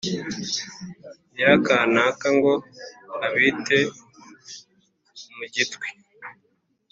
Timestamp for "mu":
5.35-5.45